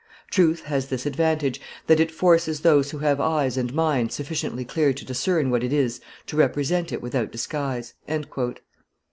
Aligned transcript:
Truth 0.31 0.61
has 0.63 0.87
this 0.87 1.05
advantage, 1.05 1.61
that 1.85 1.99
it 1.99 2.09
forces 2.09 2.61
those 2.61 2.89
who 2.89 2.97
have 2.97 3.19
eyes 3.21 3.55
and 3.55 3.71
mind 3.71 4.11
sufficiently 4.11 4.65
clear 4.65 4.93
to 4.93 5.05
discern 5.05 5.51
what 5.51 5.63
it 5.63 5.71
is 5.71 6.01
to 6.25 6.35
represent 6.35 6.91
it 6.91 7.03
without 7.03 7.31
disguise." 7.31 7.93